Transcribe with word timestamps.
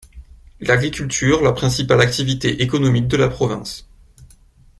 L'agriculture 0.61 1.43
la 1.43 1.51
principale 1.51 2.01
activité 2.01 2.63
économique 2.63 3.07
de 3.07 3.17
la 3.17 3.27
province. 3.27 3.87